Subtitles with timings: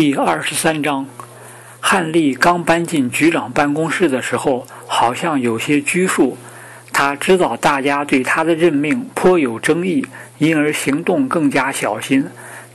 [0.00, 1.08] 第二十三章，
[1.80, 6.38] 汉利刚搬进局长办公室的时候，好像有些拘束。
[6.92, 10.06] 他知道大家对他的任命颇有争议，
[10.38, 12.24] 因而行动更加小心。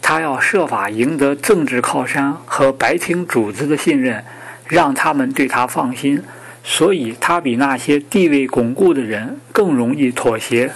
[0.01, 4.25] 他要设法赢得政治靠山和白厅主子的信任，
[4.67, 6.21] 让他们对他放心。
[6.61, 10.73] 所以，他比那些地位巩固的人更容易妥协。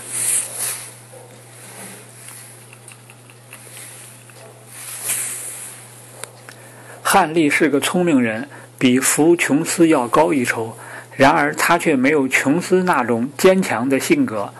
[7.10, 10.78] 汉利是个聪明人，比福琼斯要高一筹。
[11.16, 14.52] 然而他却没有琼斯那种坚强的性格。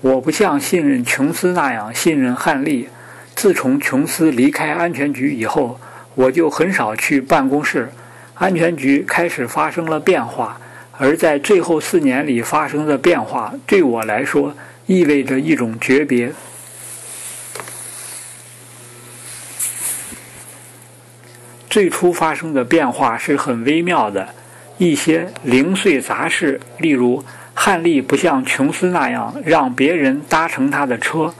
[0.00, 2.88] 我不像信任琼斯那样信任汉利。
[3.34, 5.80] 自从琼斯离开安全局以后，
[6.14, 7.90] 我就很少去办公室。
[8.34, 10.60] 安全局开始发生了变化，
[10.98, 14.54] 而在最后四年里发生的变化，对我来说
[14.86, 16.32] 意味着一种诀别。
[21.70, 24.28] 最初发生的变化是很微妙的，
[24.78, 31.34] 一些零碎杂事，例如汉利不像琼斯那样让别人搭乘他的车，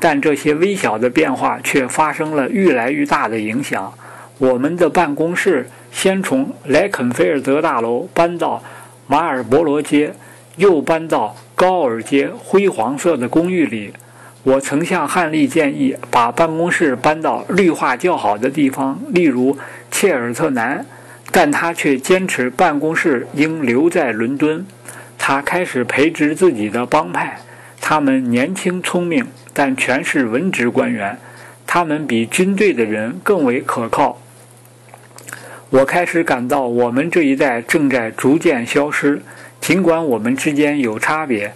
[0.00, 3.92] 但这些微小的变化却发生了愈来愈大的影响。
[4.38, 8.62] 我们的办公室先从莱肯菲尔德大楼搬到
[9.06, 10.14] 马尔伯罗街，
[10.56, 13.92] 又搬到高尔街灰黄色的公寓里。
[14.46, 19.58] 我曾向汉利建议把办公室搬到绿化较好的地方，例如
[19.90, 20.86] 切尔特南，
[21.32, 24.64] 但他却坚持办公室应留在伦敦。
[25.18, 27.40] 他开始培植自己的帮派，
[27.80, 31.18] 他们年轻聪明，但全是文职官员。
[31.66, 34.20] 他们比军队的人更为可靠。
[35.70, 39.20] 我开始感到我们这一代正在逐渐消失，
[39.60, 41.52] 尽管我们之间有差别。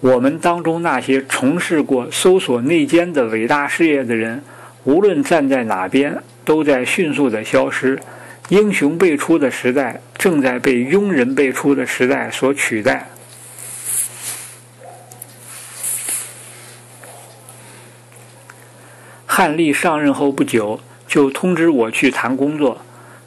[0.00, 4.42] 我们当中那些从事过搜索内奸的伟大事业的人，
[4.84, 7.98] 无论站在哪边，都在迅速的消失。
[8.48, 13.08] 英雄辈出的时代正在被庸人辈出的时代所取代。
[19.26, 22.80] 汉利上任后不久，就通知我去谈工作。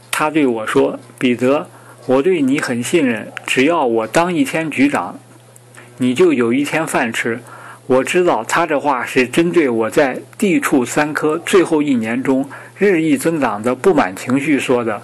[0.09, 1.67] 他对我说：“彼得，
[2.05, 5.19] 我对你很信任，只要我当一天局长。”
[6.01, 7.39] 你就有一天饭吃。
[7.85, 15.03] 我知道他这话是针对我在地处三科最后一年中日益增长的不满情绪说的。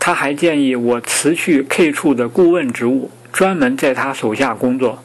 [0.00, 5.04] 他还建议我辞去 K 处的顾问职务，专门在他手下工作。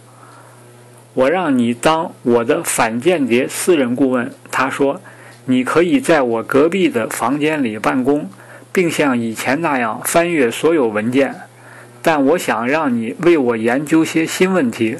[1.14, 4.34] 我让你当我的反间谍私人顾问。
[4.50, 5.00] 他说，
[5.46, 8.28] 你可以在我隔壁的房间里办公，
[8.72, 11.36] 并像以前那样翻阅所有文件。
[12.02, 14.98] 但我想让你为我研究些新问题。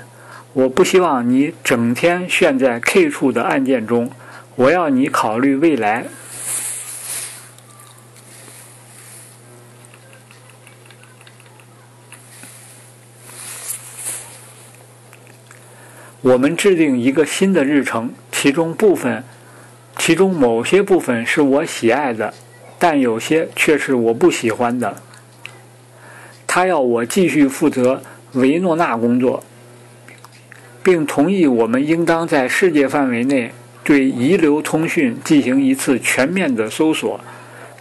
[0.54, 4.12] 我不希望你整天陷在 K 处的案件中。
[4.56, 6.06] 我要你考虑未来。
[16.22, 19.24] 我们制定一个新的日程，其中部分，
[19.98, 22.34] 其中某些部分是我喜爱的，
[22.78, 25.02] 但有些却是我不喜欢的。
[26.52, 28.02] 他要我继续负责
[28.34, 29.44] 维诺纳工作，
[30.82, 33.52] 并同意我们应当在世界范围内
[33.84, 37.22] 对遗留通讯进行一次全面的搜索。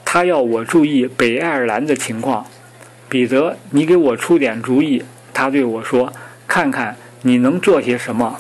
[0.05, 2.45] 他要我注意北爱尔兰的情况。
[3.09, 5.03] 彼得，你给我出点主意。
[5.33, 6.13] 他对我说
[6.47, 8.39] ：“看看你能做些什么。”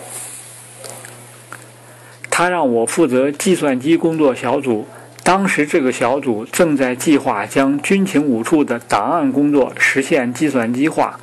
[2.28, 4.86] 他让我负责计算机工作小组。
[5.28, 11.20] 当时，这个小组正在计划将军情五处的档案工作实现计算机化，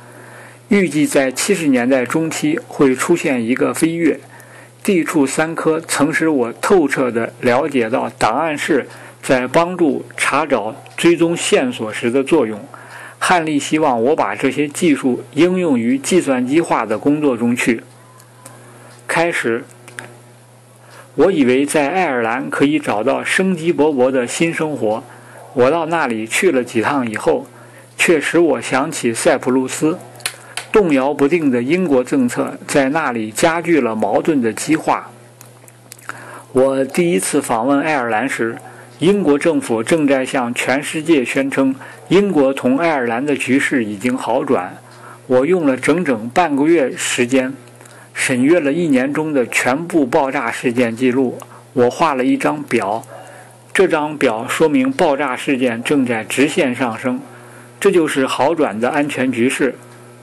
[0.68, 4.20] 预计在七十年代中期会出现一个飞跃。
[4.84, 8.86] 地处三科曾使我透彻地了解到档案室
[9.20, 12.64] 在帮助查找、追踪线索时的作用。
[13.18, 17.82] 汉利希望我把这些技术应用于计算机化的工作中去。
[19.08, 19.64] 开始。
[21.16, 25.02] 我以为在爱尔兰可以找到生机勃勃的新生活。
[25.54, 27.46] 我到那里去了几趟以后，
[27.96, 29.98] 却使我想起塞浦路斯。
[30.70, 35.10] 动摇不定的英国政策在那里加剧了矛盾的激化。
[36.52, 38.58] 我第一次访问爱尔兰时，
[38.98, 41.74] 英国政府正在向全世界宣称
[42.08, 44.76] 英国同爱尔兰的局势已经好转。
[45.26, 47.54] 我用了整整半个月时间。
[48.18, 51.38] 审阅了一年中的全部爆炸事件记录，
[51.74, 53.06] 我画了一张表，
[53.72, 57.20] 这张表说明爆炸事件正在直线上升，
[57.78, 59.76] 这就是好转的安全局势。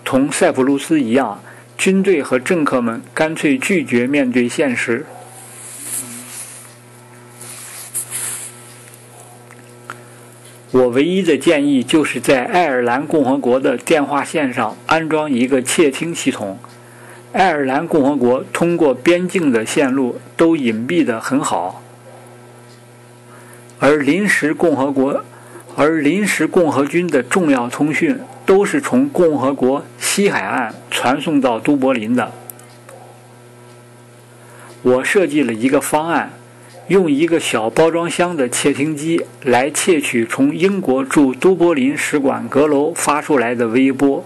[0.04, 1.42] 同塞浦路斯一样，
[1.78, 5.06] 军队和政客们干脆拒绝面对现实。
[10.72, 16.58] 我唯一的建议就是在爱尔兰共和国的电话线上安装一个窃听系统。
[17.34, 21.82] 爱尔兰共和国通过边境的线路都隐蔽得很好，
[23.80, 25.26] 而临时共和国，
[25.76, 32.32] 而临时共和军的重要通讯都是从共和国西海岸传送到都柏林的。
[34.84, 36.32] 我设计了一个方案。
[36.90, 44.26] 用一个小包装箱的窃听机来窃取从英国驻都柏林使馆阁楼发出来的微波。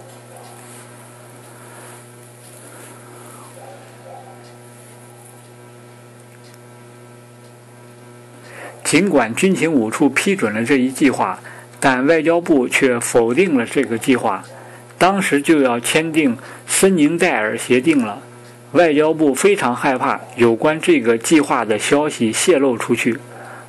[8.87, 11.37] 尽管军情五处批准了这一计划，
[11.77, 14.41] 但外交部却否定了这个计划。
[14.97, 18.21] 当时就要签订森宁戴尔协定了。
[18.71, 23.17] 外交部非常害怕有关这个计划的消息泄露出去。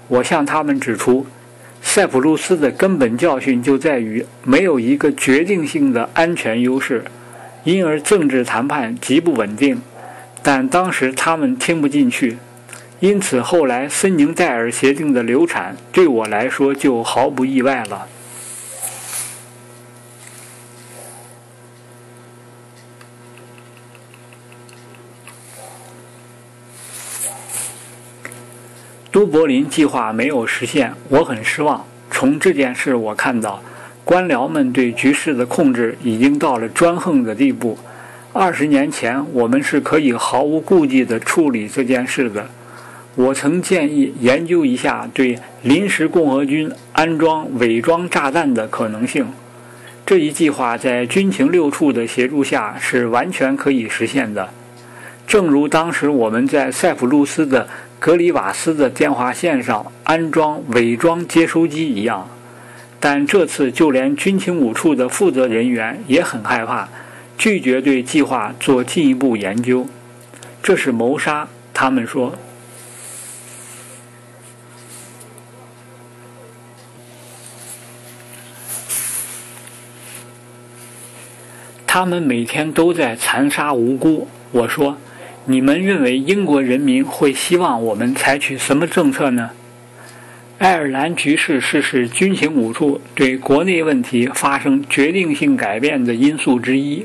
[0.06, 1.26] 我向他们指出，
[1.82, 7.02] 塞浦路斯的根本教训就在于没有一个决定性的安全优势，
[7.64, 9.82] 因而政治谈判极不稳定。
[10.44, 12.38] 但当时他们听不进去，
[13.00, 18.08] 因此后来森宁戴尔协定的流产对我来说就毫不意外了。
[29.10, 31.84] 都柏林计划没有实现，我很失望。
[32.10, 33.62] 从这件事我看到，
[34.04, 37.78] 官僚们对局势的控制已经到了专横的地步。
[38.32, 42.48] 二十年前，我们是可以毫无顾忌地处理这件事的。
[43.18, 49.26] 我曾建议研究一下对临时共和军安装伪装炸弹的可能性。
[50.06, 54.50] 这一计划在军情六处的协助下是完全可以实现的。
[55.26, 57.68] 正如当时我们在塞浦路斯的。
[58.00, 62.28] 格里瓦斯的电话线上安装伪装接收机一样，
[63.00, 66.88] 但这次就连军情五处的负责人员也很害怕，
[67.36, 69.84] 拒绝对计划做进一步研究。
[70.62, 72.32] 这是谋杀，他们说。
[81.98, 84.28] 他们每天都在残杀无辜。
[84.52, 84.96] 我说。
[85.46, 89.50] 你们认为英国人民会希望我们采取什么政策呢？
[90.58, 97.04] 爱尔兰局势是使军情五处对国内问题发生决定性改变的因素之一。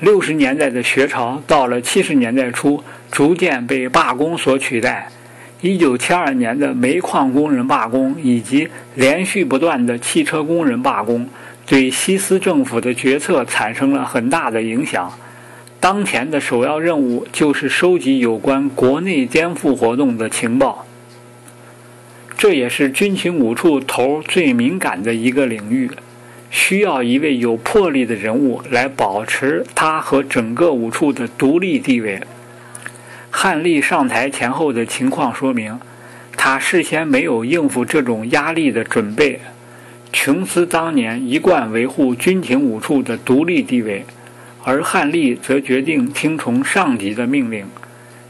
[0.00, 5.08] 六十年代的学潮到了七十年代初，逐渐被罢工所取代。
[5.62, 11.28] 一九七二年的煤矿工人罢工以及连续不断的汽车工人罢工。
[11.66, 15.12] 对西斯政府的决策产生了很大的影响。
[15.78, 20.84] 当前的首要任务就是收集有关国内颠覆活动的情报。
[22.36, 25.88] 这也是军情五处头最敏感的一个领域，
[26.50, 32.20] 需要一位有魄力的人物来保持他和整个五处的独立地位。
[33.42, 35.80] 汉利上台前后的情况说明，
[36.36, 39.40] 他事先没有应付这种压力的准备。
[40.12, 44.04] 琼斯当年一贯维护军情五处的独立地位，
[44.62, 47.64] 而汉利则决定听从上级的命令，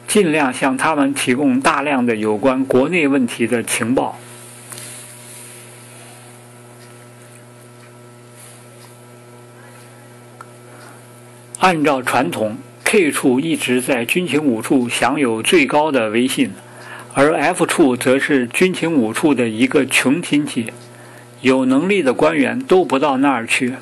[0.06, 4.16] 尽量向他们提供大量的有关国内问题的情报。
[11.58, 12.56] 按照传统
[12.90, 16.50] ，K 处一直在军情五处享有最高的威信，
[17.14, 20.72] 而 F 处则是军情五处的一个穷亲戚。
[21.40, 23.74] 有能力的官员都不到那儿去。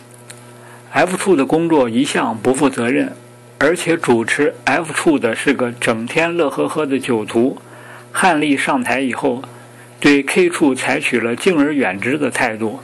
[0.91, 3.15] F 处的工作一向不负责任，
[3.57, 7.57] 而且主持 F 处的是个整天乐呵呵的酒徒。
[8.13, 9.43] 汉利上台以后，
[9.99, 12.81] 对 K 处采取了敬而远之的态度，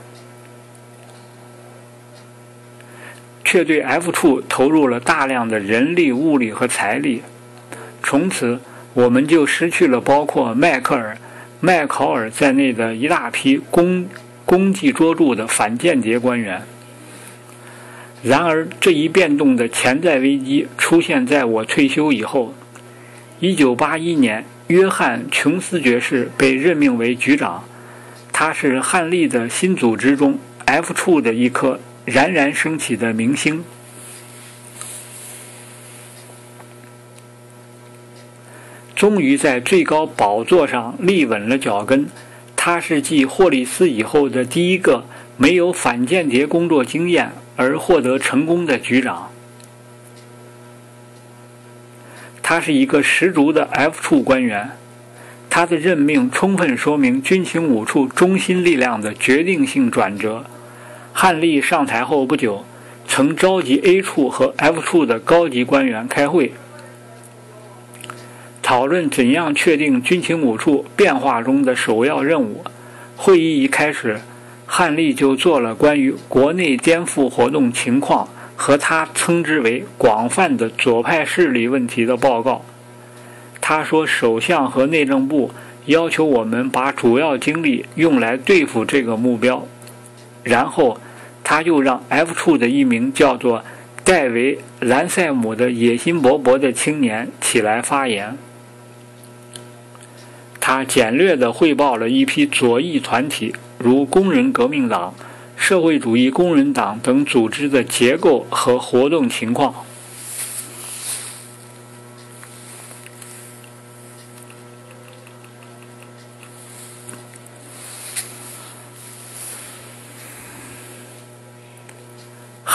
[3.44, 7.22] 却对 F 处投入了大量的人力、物力和财力。
[8.02, 8.60] 从此，
[8.94, 11.16] 我们就失去了包括迈克尔、
[11.60, 14.08] 麦考尔在内的一大批功。
[14.46, 16.60] 功绩卓著的反间谍官员。
[18.22, 22.54] 然而，这一变动的潜在危机出现在我退休以后。
[23.40, 27.64] 1981年，约翰·琼斯爵士被任命为局长，
[28.34, 33.64] 他是汉利的新组织中 F 处的一颗冉冉升起的明星。
[38.94, 42.08] 终于在最高宝座上立稳了脚跟。
[42.56, 45.04] 他是继霍利斯以后的第一个
[45.36, 49.30] 没有反间谍工作经验而获得成功的局长。
[52.42, 54.70] 他是一个十足的 F 处官员，
[55.50, 60.46] 他的任命充分说明军情五处中心力量的决定性转折。
[61.16, 62.64] 汉立上台后不久，
[63.06, 66.52] 曾召集 A 处和 F 处的高级官员开会，
[68.60, 72.64] 讨论怎样确定军情五处变化中的首要任务。
[73.16, 74.20] 会议一开始，
[74.66, 82.64] 汉立就做了关于国内颠覆活动情况和他称之为广泛的左派势力问题的报告。
[83.60, 85.52] 他说：“首相和内政部
[85.86, 89.64] 要求我们把主要精力用来对付这个目标。”
[90.44, 91.00] 然后，
[91.44, 93.62] 他又让 F 处的一名叫做
[94.02, 98.36] 戴维·兰塞姆的野心勃勃的青年起来发言。
[100.58, 105.14] 他简略地汇报了一批左翼团体，如工人革命党、
[105.56, 109.74] 社会主义工人党等组织的结构和活动情况。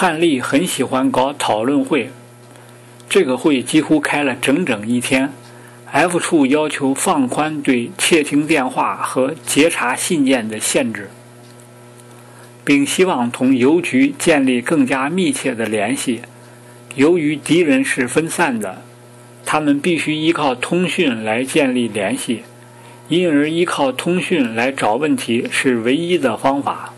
[0.01, 2.09] 汉立很喜欢搞讨论会，
[3.09, 5.33] 这个会几乎开了整整一天。
[5.91, 11.09] F 处要求放宽对窃听电话和截查信件的限制，
[12.63, 16.21] 并希望同邮局建立更加密切的联系。
[16.95, 18.81] 由于敌人是分散的，
[19.45, 22.43] 他们必须依靠通讯来建立联系，
[23.09, 26.93] 因而依靠通讯来找问题是唯一的方法。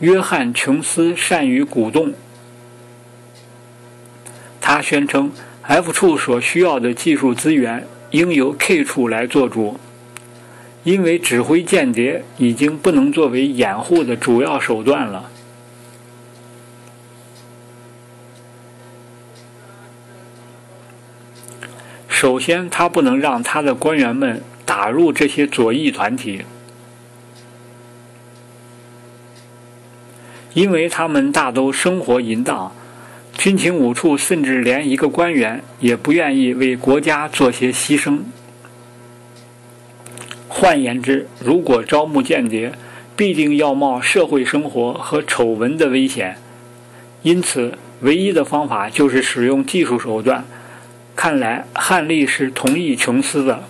[0.00, 2.12] 约翰·琼斯善于鼓动。
[4.60, 9.78] 他宣称，F 处所需要的技术资源应由 K 处来做主，
[10.84, 15.30] 因为指挥间谍已经不能作为掩护的主要手段了。
[22.08, 26.44] 首先，他不能让他的官员们打入这些左翼团体。
[30.54, 32.72] 因为他们大都生活淫荡，
[33.34, 38.18] 军情五处甚至连一个官员也不愿意为国家做些牺牲。
[40.48, 42.72] 换言之，如果招募间谍，
[43.14, 46.36] 必定要冒社会生活和丑闻的危险。
[47.22, 50.44] 因此，唯一的方法就是使用技术手段。
[51.14, 53.64] 看来，汉利是同意琼斯的。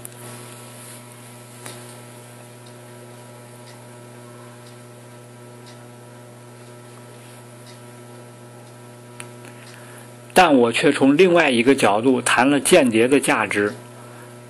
[10.33, 13.75] 但我却从另外一个角度谈了间谍的价值。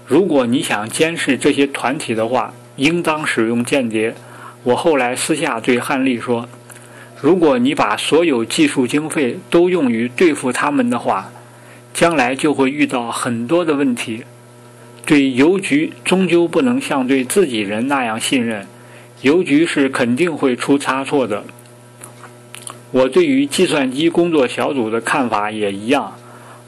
[0.07, 4.15] 如果你想监视这些团体的话，应当使用间谍。
[4.63, 6.49] 我后来私下对汉利说
[7.23, 11.31] ：“如果你把所有技术经费都用于对付他们的话，
[11.95, 14.25] 将来就会遇到很多的问题。
[15.07, 18.67] 对邮局终究不能像对自己人那样信任，
[19.23, 21.45] 邮局是肯定会出差错的。”
[22.93, 26.17] 我对于计算机工作小组的看法也一样。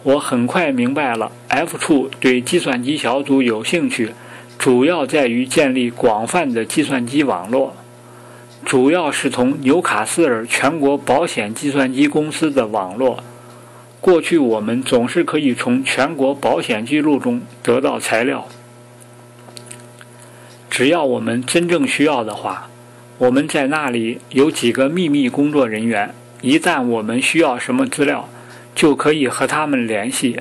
[0.05, 4.12] 我很快明白了，F 处对计算机小组有兴趣，
[4.59, 7.76] 主要在于建立广泛的计算机网络，
[8.64, 13.23] 主要是从纽卡斯尔全国保险计算机公司的网络。
[14.00, 18.49] 过去我们总是可以从全国保险记录中得到材料，
[20.69, 22.69] 只要我们真正需要的话。
[23.23, 28.29] 我们在那里有几个秘密工作人员，一旦我们需要什么资料，
[28.75, 30.41] 就可以和他们联系。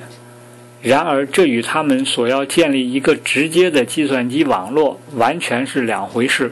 [0.82, 6.50] 然而，这与他们所要建立一个直接的计算机网络完全是两回事。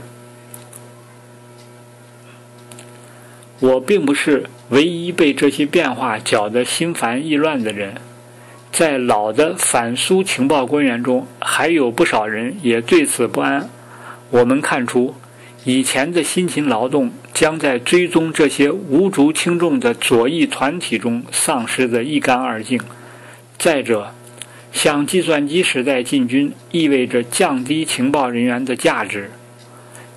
[3.58, 7.94] 我并不是唯一被这些变化搅得心烦意乱的人，
[8.70, 13.68] 在老的反苏情报官员中，还有不少人也对此不安。
[14.30, 15.16] 我们看出。
[15.64, 22.80] 以前的辛勤劳动将在追踪这些无足轻重的左翼团体中丧失得一干二净。
[23.58, 24.14] 再者，
[24.72, 29.30] 向计算机时代进军意味着降低情报人员的价值。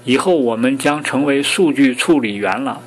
[0.06, 2.82] 以后我们将成为数据处理员了，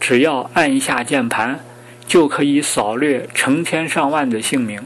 [0.00, 1.60] 只要按一下键盘，
[2.08, 4.80] 就可以扫掠成千上万的姓名。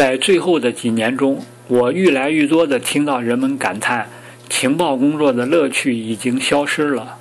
[0.00, 4.08] 在最后的几年中，我愈来愈多地听到人们感叹，
[4.48, 7.18] 情报工作的乐趣已经消失了。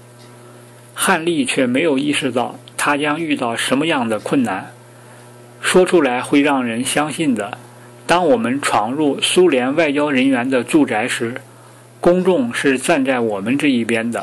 [0.94, 4.72] 汉利却没有意识到他将遇到什么样的困难。
[5.60, 7.58] 说出来会让人相信的，
[8.08, 11.42] 当我们闯入苏联外交人员的住宅时，
[12.00, 14.22] 公众是站在我们这一边的；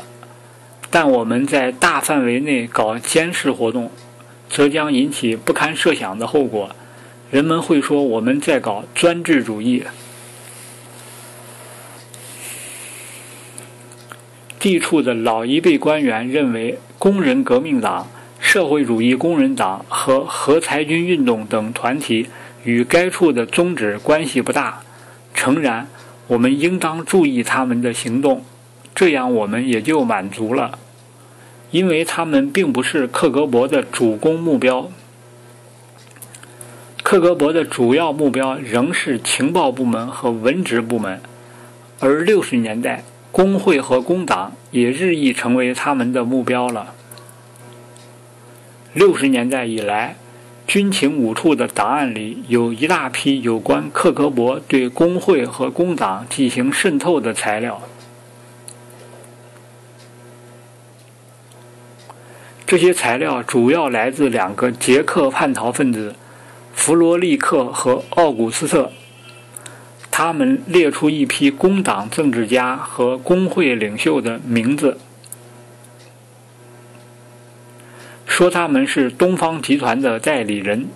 [0.89, 3.91] 但我们在大范围内搞监视活动，
[4.49, 6.75] 则将引起不堪设想的后果。
[7.29, 9.83] 人们会说我们在搞专制主义。
[14.59, 18.07] 地处的老一辈官员认为，工人革命党、
[18.39, 22.27] 社会主义工人党和核裁军运动等团体
[22.63, 24.81] 与该处的宗旨关系不大。
[25.33, 25.87] 诚然，
[26.27, 28.43] 我们应当注意他们的行动，
[28.95, 30.79] 这样我们也就满足了，
[31.71, 34.89] 因为他们并不是克格勃的主攻目标。
[37.09, 41.21] 克格勃的主要目标仍是情报部门和文职部门，
[42.01, 43.05] 而六十年代。
[43.31, 46.93] 工会和工党也日益成为他们的目标了。
[48.91, 50.17] 六十年代以来，
[50.67, 57.81] 军情五处的档案里有一大批有关克格勃对工会和工党进行渗透的材料。
[62.65, 66.13] 这些材料主要来自两个捷克叛逃分子
[66.77, 68.91] 弗罗利克和奥古斯特。
[70.11, 74.99] 他们列出一批工党政治家和工会领袖的名字，
[78.25, 80.87] 说他们是东方集团的代理人。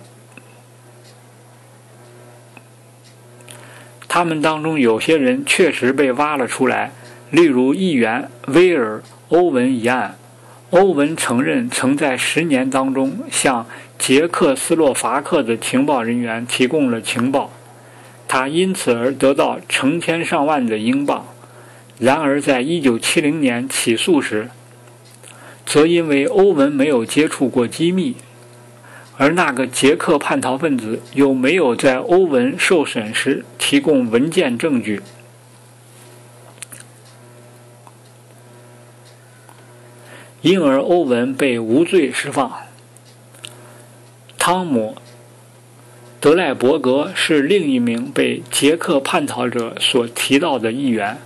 [4.08, 6.92] 他们当中有些人确实被挖了出来，
[7.30, 8.98] 例如议员威尔·
[9.28, 10.16] 欧文一案。
[10.70, 13.66] 欧文承认曾在十年当中向
[14.04, 17.52] 捷克斯洛伐克的情报人员提供了情报。
[18.26, 21.24] 他因此而得到成千上万的英镑，
[22.00, 24.50] 然而在一九七零年起诉时，
[25.64, 28.16] 则因为欧文没有接触过机密，
[29.18, 35.00] 而那个捷克叛逃分子又没有在欧文受审时提供文件证据，
[40.40, 42.61] 因而欧文被无罪释放。
[44.44, 44.96] 汤姆。
[46.18, 51.18] 德赖伯格是另一名被捷克叛逃者所提到的议员，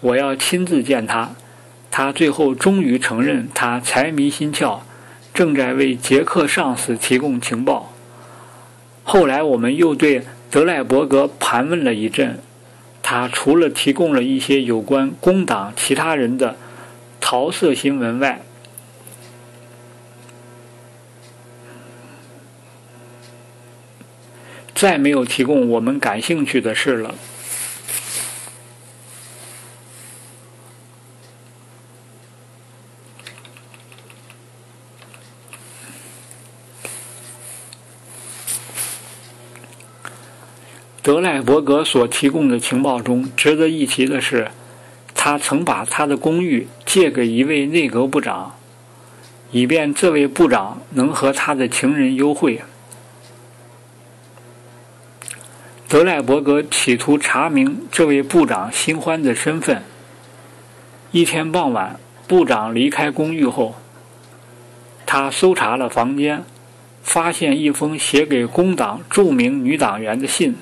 [0.00, 1.30] 我要亲自见他。
[1.88, 4.80] 他最后终于承认，他财迷心窍，
[5.32, 7.92] 正在为捷克上司提供情报。
[9.04, 12.40] 后来我们又对德赖伯格盘问了一阵，
[13.04, 16.56] 他除了提供了一些有关工党其他人的
[17.20, 18.40] 桃色新闻外，
[24.78, 27.16] 再没有提供我们感兴趣的事了。
[41.02, 44.52] 德赖伯格所提供的情报中，值得一提的是，
[45.12, 48.54] 他曾把他的公寓借给一位内阁部长，
[49.50, 52.62] 以便这位部长能和他的情人幽会。
[55.88, 59.82] 德赖伯格企图查明这位部长新欢的身份。
[61.12, 63.74] 一天傍晚，部长离开公寓后，
[65.06, 66.44] 他搜查了房间，
[67.02, 70.56] 发现一封写给工党著名女党员的信。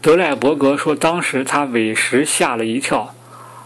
[0.00, 3.14] 德赖伯格说，当时他委实吓了一跳。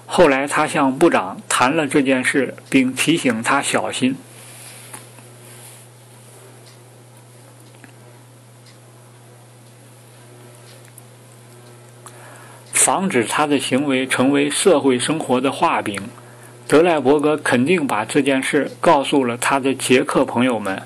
[0.07, 4.17] 后来，他向部长谈了这件事，并提醒他小心。
[12.91, 16.03] 防止他的行为成为社会生活的画饼，
[16.67, 20.83] 德赖伯格肯定把这件事告诉了他的捷克朋友们。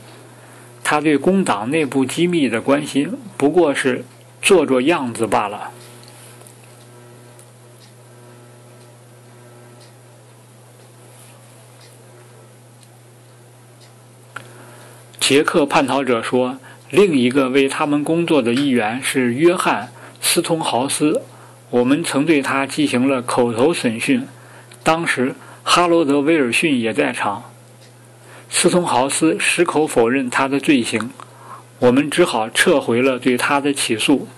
[0.82, 4.04] 他对工党内部机密的关心不过是
[4.42, 5.70] 做做样子罢了。
[15.18, 16.58] 捷克叛逃者说，
[16.90, 19.86] 另一个为他们工作的议员是约翰·
[20.20, 21.22] 斯通豪斯。
[21.74, 24.28] 我们曾对他进行了口头审讯，
[24.84, 25.34] 当时
[25.64, 27.50] 哈罗德·威尔逊也在场。
[28.48, 31.10] 斯通豪斯矢口否认他的罪行，
[31.80, 34.28] 我们只好撤回了对他的起诉。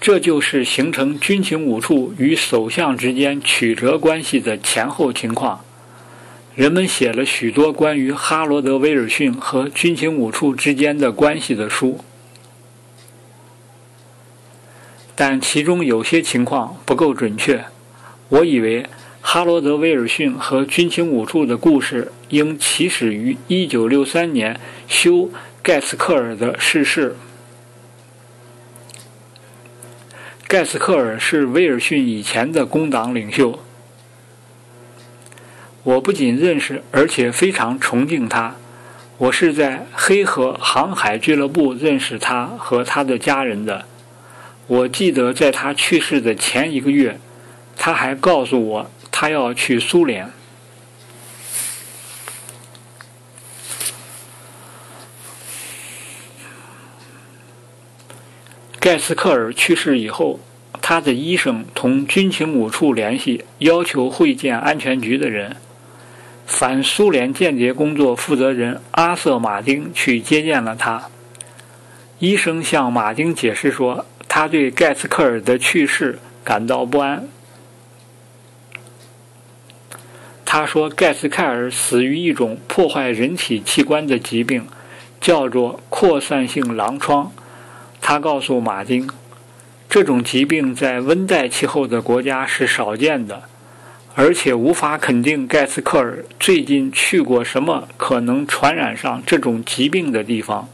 [0.00, 5.60] 这就是形成军情五处与首相之间曲折关系的前后情况。
[6.56, 12.00] 人们写了许多关于哈罗德·威尔逊和军情五处之间的关系的书。
[15.20, 17.62] 但其中有些情况不够准确。
[18.30, 18.86] 我以为
[19.20, 25.12] 哈罗德·威尔逊和军情五处的故事应起始于1963年休·
[25.62, 27.16] 盖斯克尔的逝世。
[30.48, 33.58] 盖斯克尔是威尔逊以前的工党领袖。
[35.82, 38.56] 我不仅认识，而且非常崇敬他。
[39.18, 43.84] 我是在黑河航海俱乐部认识他和他的家人的。
[44.70, 47.18] 我记得在他去世的前一个月，
[47.76, 48.90] 他还告诉我。
[49.10, 50.30] 他要去苏联。
[58.78, 60.38] 盖斯克尔去世以后，
[60.80, 65.56] 他的医生同军情五处联系，要求会见安全局的人。
[66.46, 71.08] 反苏联间谍工作负责人阿瑟·马丁去接见了他。
[72.20, 77.26] 医生向马丁解释说，他对盖斯克尔的去世感到不安。
[80.44, 84.68] 他说：“盖斯凯尔死于一种破坏人体器官的疾病，
[85.20, 87.32] 叫做扩散性狼疮。”
[88.00, 89.10] 他告诉马丁，
[89.88, 93.42] 这种疾病在温带气候的国家是少见的，
[94.14, 100.68] 而且无法肯定盖斯克尔最近去过什么可能传染上这种疾病的地方。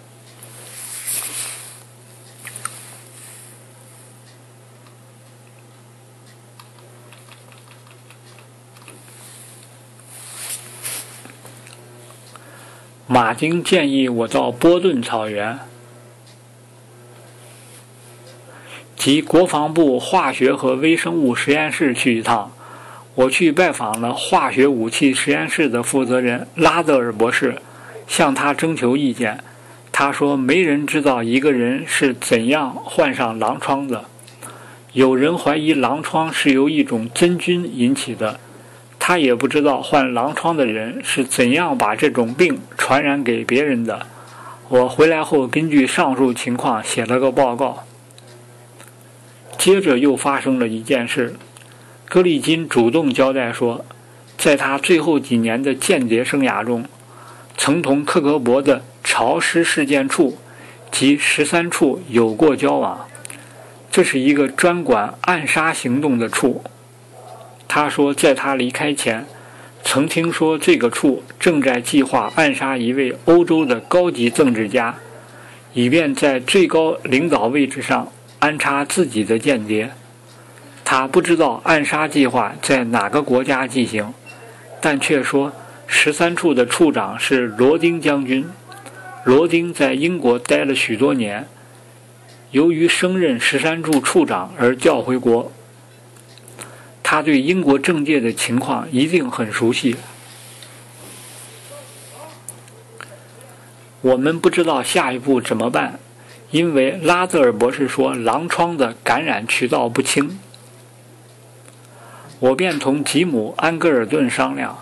[13.09, 15.61] 马丁建议我到波顿草原，
[18.97, 22.51] 及国防部化学和微生物实验室去一趟。
[23.15, 27.63] 我去拜访了化学武器实验室的负责人拉德尔博士，
[28.09, 29.39] 向他征求意见。
[29.93, 34.07] 他说：“没人知道一个人是怎样患上狼疮的。
[34.93, 38.41] 有人怀疑狼疮是由一种真菌引起的。”
[39.09, 44.05] 他也不知道患狼疮的人是怎样把这种病传染给别人的。
[44.69, 47.85] 我回来后，根据上述情况写了个报告。
[49.57, 51.37] 接着又发生了一件事，
[52.09, 53.85] 格里金主动交代说，
[54.37, 56.85] 在他最后几年的间谍生涯中，
[57.57, 60.37] 曾同克格勃的潮湿事件处
[60.91, 63.07] 及十三处有过交往。
[63.93, 66.65] 这是一个专管暗杀行动的处。
[67.69, 69.27] 他说，在他离开前，
[69.85, 74.97] 曾听说这个处正在计划暗杀一位欧洲的高级政治家，
[75.75, 79.91] 以便在最高领导位置上安插自己的间谍。
[80.85, 84.15] 他不知道暗杀计划在哪个国家进行，
[84.81, 85.53] 但却说
[85.87, 88.47] 十三处的处长是罗丁将军。
[89.25, 91.47] 罗丁在英国待了许多年，
[92.53, 95.53] 由于升任十三处处长而调回国。
[97.09, 99.95] 他对英国政界的情况一定很熟悉。
[104.01, 106.01] 我们不知道下一步怎么办，
[106.51, 110.41] 因为拉泽尔博士说狼疮的感染渠道不清。
[112.41, 114.81] 我便同吉姆·安格尔顿商量，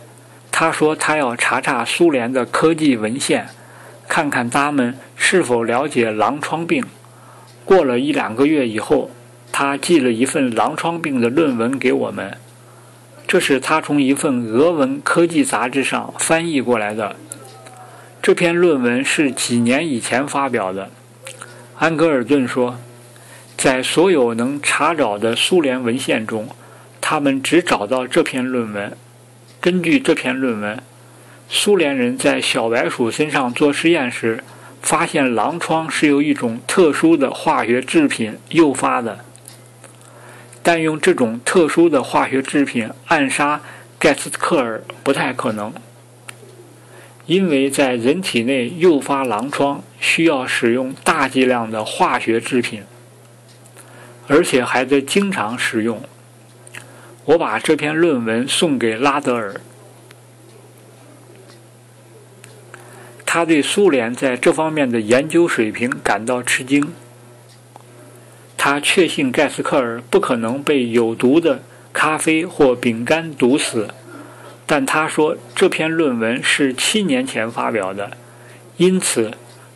[0.50, 3.48] 他说他要查查苏联的科技文献，
[4.08, 6.86] 看看他们是否了解狼疮病。
[7.66, 9.10] 过了一两个月以后。
[9.56, 12.36] 他寄了一份狼疮病的论文给我们，
[13.24, 17.14] 这是他从一份俄文科技杂志上翻译过来的。
[18.20, 20.90] 这篇论文是几年以前发表的。
[21.78, 22.80] 安格尔顿说，
[23.56, 26.48] 在所有能查找的苏联文献中，
[27.00, 28.96] 他们只找到这篇论文。
[29.60, 30.82] 根据这篇论文，
[31.48, 34.42] 苏联人在小白鼠身上做实验时，
[34.82, 39.20] 发现狼疮是由一种特殊的化学制品诱发的。
[40.64, 43.60] 但用这种特殊的化学制品暗杀
[43.98, 45.72] 盖斯克尔不太可能，
[47.26, 52.82] 因为在人体内诱发狼疮需要使用大剂量的化学制品，
[54.26, 56.02] 而且还得经常使用。
[57.26, 59.60] 我把这篇论文送给拉德尔，
[63.26, 66.94] 他对苏联在这方面的研究水平感到吃惊。
[68.66, 73.88] 他确信盖斯克尔不可能被有毒的咖啡或饼干毒死，
[74.64, 78.12] 但他说这篇论文是七年前发表的，
[78.78, 79.32] 因此，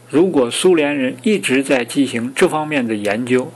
[0.08, 3.52] 如果苏联人一直在进行这方面的研究，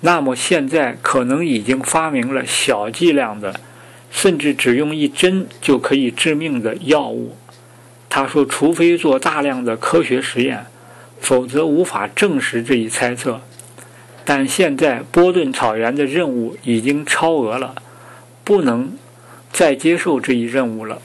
[0.00, 3.60] 那么现在可能已经发明了小剂量的，
[4.10, 7.36] 甚至只用一针就可以致命的药物。
[8.08, 10.66] 他说，除非做大量的科学实验，
[11.20, 13.40] 否则无法证实这一猜测。
[14.28, 17.76] 但现在波顿草原的任务已经超额了，
[18.42, 18.98] 不能
[19.52, 21.00] 再接受这一任务了。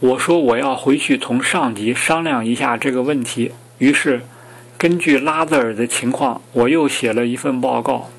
[0.00, 3.52] 我说我要回去同上级商量一下这个问题。
[3.78, 4.22] 于是，
[4.78, 8.10] 根据拉泽尔的情况，我又写了一份报告，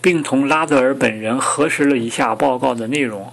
[0.00, 3.30] 并同拉泽尔本人核实了一下报告的内容。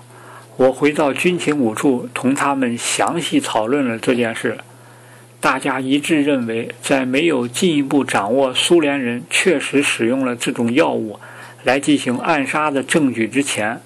[0.57, 4.57] 我回到军情五处，同他们详细讨论了这件事。
[5.39, 11.17] 大家一致认为，在没有进一步掌握苏联人确实使用了这种药物
[11.63, 13.79] 来进行暗杀的证据之前，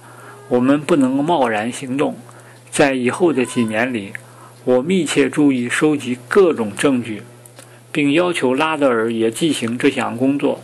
[0.48, 2.18] 我们不能贸然行动。
[2.72, 4.14] 在以后的几年里，
[4.66, 7.24] 我密切注意收集各种证据，
[7.94, 10.62] 并要求拉德尔也进行这项工作。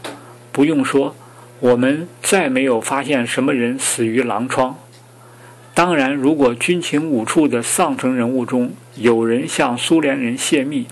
[0.52, 1.16] 不用说，
[1.62, 4.78] 我们再没有发现什么人死于狼疮。
[5.74, 10.88] 当然，如果军情五处的上层人物中有人向苏联人泄密，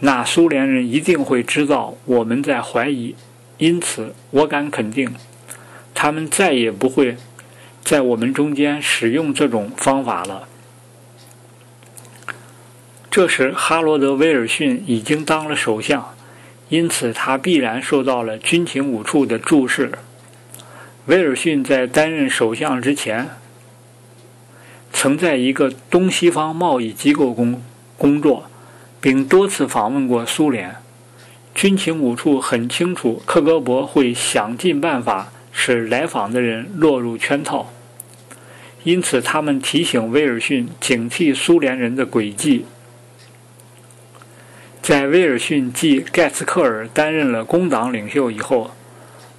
[0.00, 3.14] 那苏联人一定会知道我们在怀疑。
[3.56, 5.14] 因此，我敢肯定，
[5.94, 7.16] 他们再也不会。
[7.82, 10.46] 在我们中间使用这种方法了。
[13.10, 16.14] 这时，哈罗德·威尔逊已经当了首相，
[16.68, 19.90] 因此他必然受到了军情五处的注视。
[21.06, 23.30] 威尔逊在担任首相之前，
[24.92, 27.60] 曾在一个东西方贸易机构工
[27.98, 28.48] 工作，
[29.00, 30.76] 并多次访问过苏联。
[31.52, 35.32] 军情五处很清楚，克格勃会想尽办法。
[35.52, 37.72] 使来访的人落入圈套，
[38.84, 42.64] 因此他们提醒威尔逊警惕苏联人的诡计。
[44.90, 48.72] 在威尔逊继盖茨克尔担任了工党领袖以后，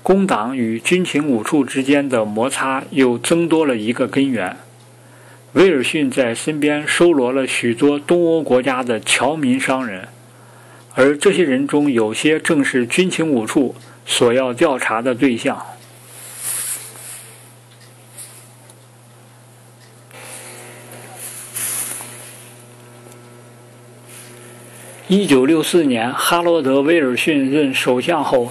[0.02, 4.56] 工党与军情五处之间的摩擦又增多了一个根源。
[5.52, 10.08] 威尔逊在身边收罗了许多东欧国家的侨民商人，
[10.96, 15.62] 而这些人中有些正是军情五处所要调查的对象。
[25.14, 28.50] 一九六四年，哈罗德·威尔逊任首相后，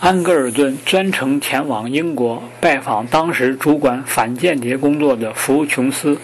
[0.00, 6.18] 安格尔顿专程前往英国拜访当时主管反间谍工作的福琼斯。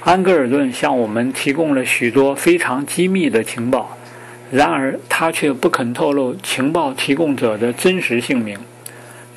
[0.00, 3.96] 安格尔顿向我们提供了许多非常机密的情报，
[4.50, 8.58] 然而他却不肯透露情报提供者的真实姓名。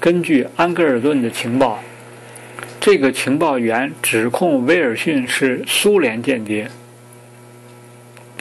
[0.02, 1.80] 根据安格尔顿的情报，
[2.82, 6.70] 这个情报员指控威尔逊是苏联间谍。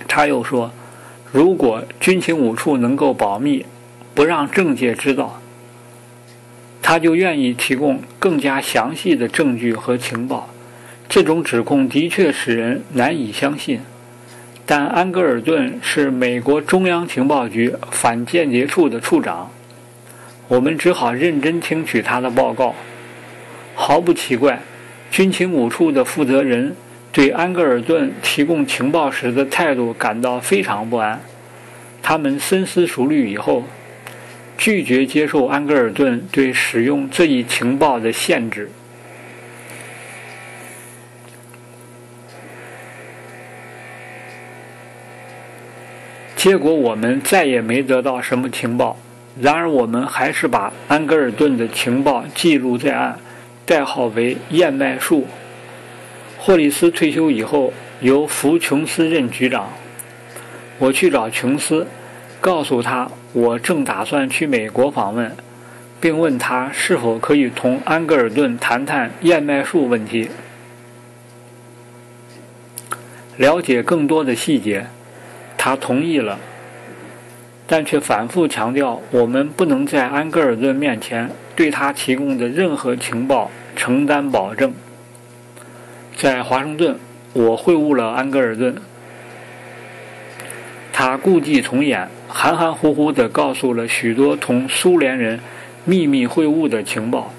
[0.09, 0.73] 他又说。
[1.35, 3.67] 如果军情五处能够保密，
[4.15, 5.41] 不让政界知道，
[6.81, 10.49] 他就愿意提供更加详细的证据和情报。
[11.09, 13.81] 这种指控的确使人难以相信。
[14.65, 19.51] 但安格尔顿是美国中央情报局反间谍处的处长，
[20.47, 22.77] 我们只好认真听取他的报告。
[23.75, 24.61] 毫不奇怪，
[25.11, 26.77] 军情五处的负责人。
[27.15, 31.21] 对安格尔顿提供情报时的态度感到非常不安。
[32.03, 33.63] 他们深思熟虑以后，
[34.59, 38.69] 拒绝接受安格尔顿对使用这一情报的限制。
[46.35, 48.99] 结果，我们再也没得到什么情报。
[49.41, 53.17] 然而，我们还是把安格尔顿的情报记录在案，
[53.65, 55.29] 代号为燕麦树。
[56.47, 59.71] 霍利斯退休以后，由福琼斯任局长。
[60.77, 61.87] 我去找琼斯，
[62.39, 65.35] 告诉他我正打算去美国访问，
[66.03, 70.29] 并问他是否可以同安格尔顿谈谈燕麦树问题，
[73.39, 74.85] 了解更多的细节。
[75.57, 76.39] 他同意了，
[77.67, 84.75] 但却反复强调我们不能在安格尔顿面前对他提供的任何情报承担保证。
[86.17, 86.97] 在华盛顿，
[87.33, 88.77] 我会晤了安格尔顿。
[90.93, 95.41] 他故伎重演，含含糊糊地告诉了许多同苏联人
[95.85, 97.35] 秘密会晤的情报。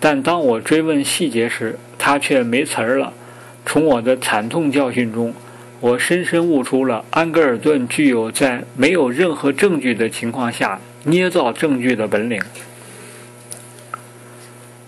[0.00, 3.12] 但当我追问细节时，他却没词儿了。
[3.66, 5.34] 从我的惨痛教训中，
[5.80, 12.42] 我深深悟出了安格尔顿具有在没有任何证据的情况下捏造证据的本领。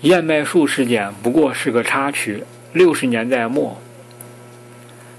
[0.00, 2.44] 燕麦树事件不过是个插曲。
[2.76, 3.80] 六十年代末，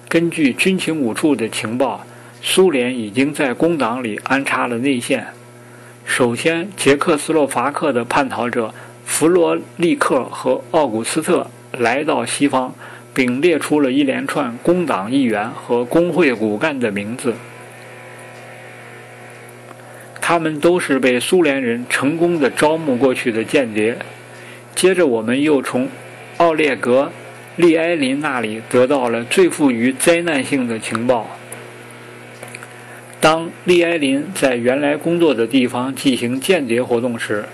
[0.08, 2.06] 根据军情五处的情报，
[2.40, 5.26] 苏联已经在工党里安插了内线。
[6.06, 8.72] 首先，捷克斯洛伐克的叛逃者
[9.04, 12.76] 弗罗利克和奥古斯特来到西方，
[13.12, 17.34] 并列出了一连串工党议员和工会骨干的名字。
[20.22, 23.98] 他们都是被苏联人成功的招募过去的间谍。
[24.76, 25.90] 接着，我们又从
[26.38, 27.06] 奥列格·
[27.58, 31.38] 利埃林那里得到了最富于灾难性的情报。
[33.20, 37.46] 当利埃林在原来工作的地方进行间谍活动时，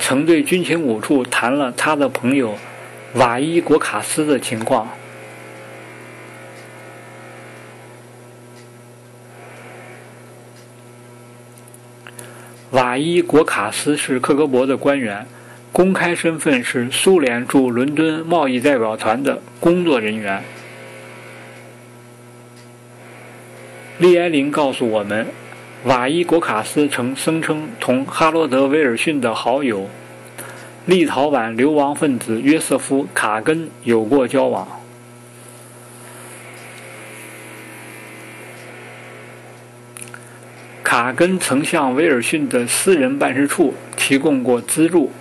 [0.00, 2.58] 曾对军情五处谈了他的朋友
[3.14, 4.88] 瓦伊果卡斯的情况。
[12.72, 15.26] 瓦伊果卡斯是克格勃的官员，
[15.72, 20.42] 公开身份是苏联驻伦敦贸易代表团的工作人员。
[23.98, 25.26] 利埃林告诉我们，
[25.84, 29.88] 瓦伊果卡斯曾声称同哈罗德·威尔逊的好友
[30.86, 34.66] 立陶宛流亡分子约瑟夫·卡根有过交往。
[40.82, 45.12] 卡根曾向威尔逊的私人办事处提供过资助，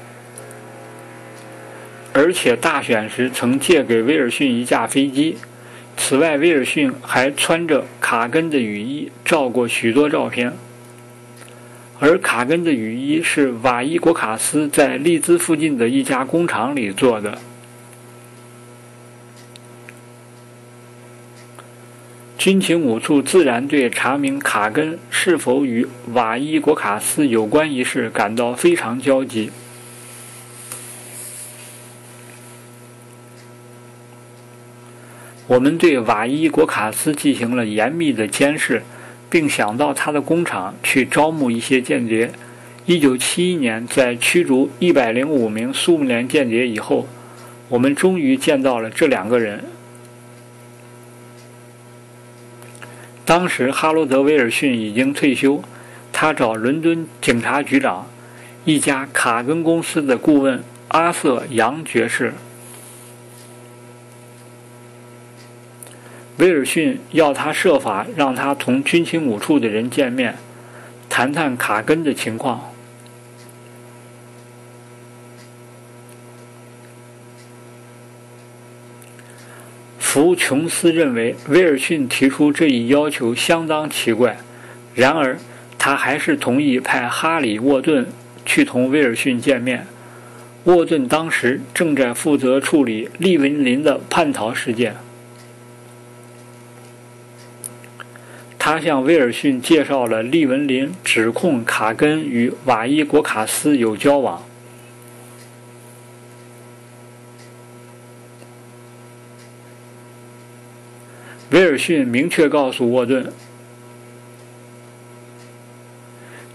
[2.18, 5.38] 而且大选时曾借给威尔逊一架飞机。
[5.96, 10.52] 此外，威尔逊还穿着卡根的雨衣照过许多照片，
[12.00, 17.38] 而卡根的雨衣是瓦伊果卡斯在利兹附近的一家工厂里做的。
[22.40, 29.52] 军情五处自然对查明卡根是否与瓦伊果卡斯有关一事感到非常焦急。
[35.48, 38.84] 我们对瓦伊果卡斯进行了严密的监视，
[39.30, 42.32] 并想到他的工厂去招募一些间谍。
[42.86, 47.08] 1971年，在驱逐105名苏联间谍以后，
[47.70, 49.64] 我们终于见到了这两个人。
[53.24, 55.64] 当时，哈罗德·威尔逊已经退休，
[56.12, 58.08] 他找伦敦警察局长、
[58.66, 62.34] 一家卡根公司的顾问阿瑟·杨爵士。
[66.38, 70.36] 威尔逊要他设法让他同军情五处的人见面，
[71.10, 72.71] 谈谈卡根的情况。
[79.97, 84.38] 福琼斯认为威尔逊提出这一要求相当奇怪，
[84.95, 85.38] 然而
[85.78, 88.08] 他还是同意派哈里沃顿
[88.45, 89.86] 去同威尔逊见面。
[90.63, 94.95] 沃顿当时正在负责处理利文林的叛逃事件。
[98.70, 104.44] 他向威尔逊介绍了利文林指控卡根与瓦伊果卡斯有交往。
[111.52, 113.32] 威尔逊明确告诉沃顿，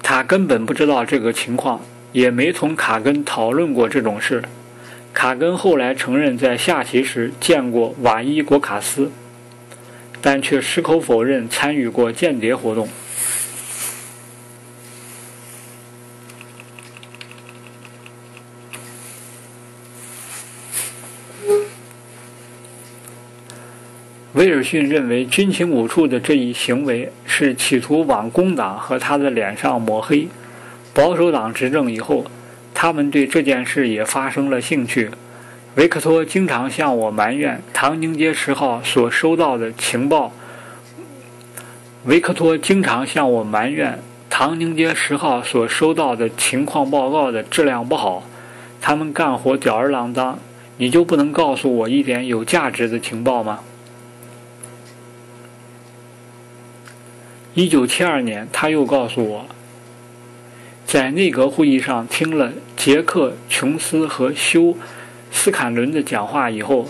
[0.03, 1.81] 他根本不知道这个情况，
[2.13, 4.43] 也没同卡根讨论过这种事。
[5.15, 9.11] 卡根后来承认在下棋时见过瓦伊果卡斯，
[10.23, 12.89] 但却矢口否认参与过间谍活动。
[24.35, 30.27] 威尔逊认为，军情五处的这一行为是企图往工党和他的脸上抹黑。
[30.95, 32.25] 保守党执政以后，
[32.73, 35.11] 他们对这件事也发生了兴趣。
[35.75, 40.31] 维克托经常向我埋怨唐宁街十号所收到的情报。
[42.05, 48.23] 维克托经常向我埋怨唐宁街十号所收到的情况报告的质量不好，
[48.83, 50.39] 他们干活吊儿郎当。
[50.77, 53.61] 你就不能告诉我一点有价值的情报吗？
[57.55, 59.47] 一九七二年，他又告诉我，
[60.85, 64.61] 在内阁会议上听了杰克·琼斯和休·
[65.33, 66.89] 斯坎伦的讲话以后，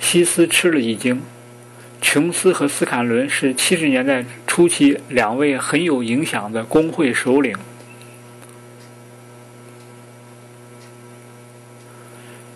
[0.00, 1.20] 西斯吃了一惊。
[2.00, 7.54] 琼斯和斯坎伦是七十年代初期两位很有影响的工会首领。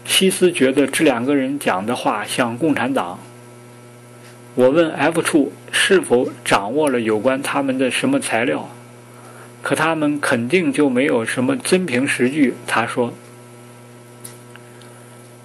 [0.05, 3.19] 西斯觉得这两个人讲的话像共产党。
[4.55, 8.69] 我问 F 处是否掌握了有关他们的什么材料，
[9.63, 12.55] 可他们肯定就没有什么真凭实据。
[12.67, 13.15] 他说，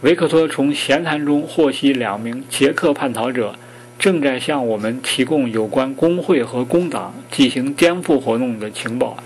[0.02, 3.56] 维克托从闲谈中获悉两名捷克叛逃者
[3.98, 9.18] 正在向我们提供有关工会和工党进行颠覆活动的情报，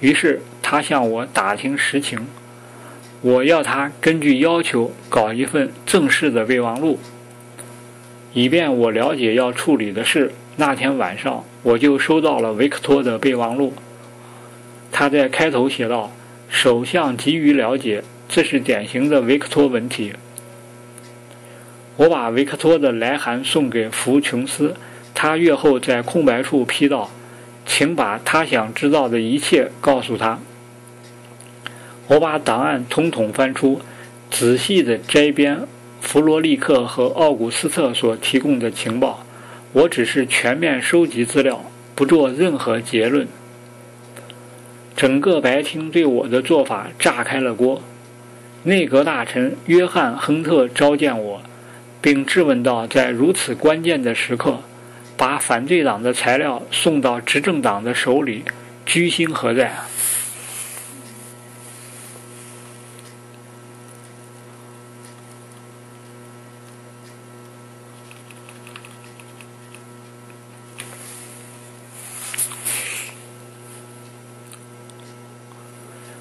[0.00, 2.26] 于是他向我打听实情。
[3.20, 6.98] 我要他根据要求搞一份正式的备忘录，
[8.34, 10.32] 以便我了解要处理的事。
[10.56, 13.72] 那天晚上，我就收到了维克托的备忘录。
[14.90, 16.12] 他在开头写道
[16.50, 20.12] ：“首相急于了解，这是典型的维克托文体。”
[21.96, 24.76] 我把维克托的来函送给福琼斯，
[25.14, 27.10] 他阅后在空白处批道
[27.66, 30.38] ：“请把他想知道的一切告诉他。”
[32.06, 33.80] 我把档案统统翻出，
[34.30, 35.66] 仔细地摘编
[36.00, 39.24] 弗罗利克和奥古斯特所提供的情报。
[39.72, 41.64] 我只是全面收集资料，
[41.94, 43.26] 不做任何结论。
[44.96, 47.82] 整个白厅对我的做法炸开了锅。
[48.64, 51.42] 内阁大臣约翰·亨特召见我。
[52.00, 54.60] 并质问道：“在如此关键的时刻，
[55.16, 58.44] 把反对党的材料送到执政党的手里，
[58.86, 59.72] 居心何在？”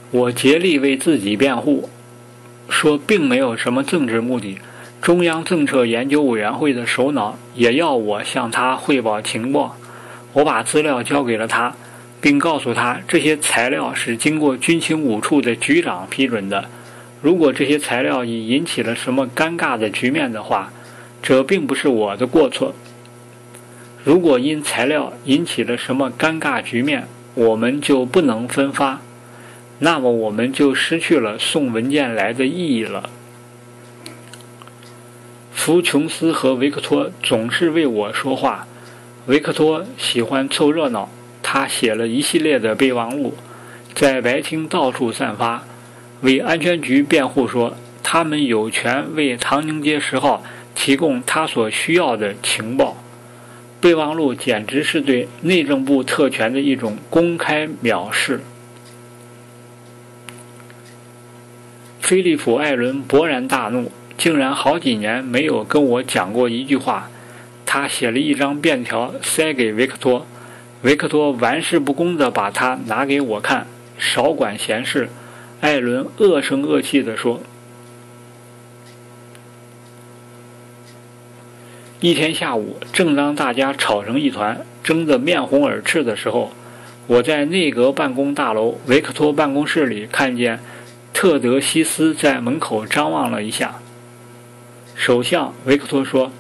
[0.09, 1.87] 我竭力为自己辩护，
[2.69, 4.57] 说并没有什么政治目的。
[5.01, 9.75] 中央政策研究委员会的首脑也要我向他汇报情况。
[10.33, 11.75] 我把资料交给了他，
[12.19, 16.65] 并告诉他这些材料是经过军情五处的局长批准的。
[17.21, 20.71] 如果这些材料已引起了什么尴尬的局面的话，
[21.21, 22.75] 这并不是我的过错。
[24.03, 29.01] 如果因材料引起了什么尴尬局面，我们就不能分发，
[29.79, 33.09] 那么我们就失去了送文件来的意义了。
[35.51, 38.67] 福琼斯和维克托总是为我说话。
[39.25, 41.09] 维克托喜欢凑热闹，
[41.43, 43.35] 他写了一系列的备忘录，
[43.93, 45.63] 在白厅到处散发，
[46.21, 50.41] 为安全局辩护说他们有权为唐宁街十号
[50.73, 53.03] 提供他所需要的情报。
[53.81, 58.39] 备忘录简直是对内政部特权的一种公开藐视。
[62.07, 63.91] 菲利普·艾伦勃然大怒。
[64.17, 67.09] 竟然好几年没有跟我讲过一句话。
[67.65, 70.25] 他写了一张便条塞给维克托，
[70.83, 75.09] 维克托玩世不恭地把它拿给我看，少管闲事。
[75.59, 77.41] 艾伦恶声恶气地说
[81.99, 86.53] ：“一天下午，正当大家吵成一团，争得面红耳赤的时候，
[87.07, 90.61] 我在内阁办公大楼维克托办公室里看见
[91.19, 93.79] 特德西斯在门口张望了一下。”
[94.93, 96.31] 首相维克托说：“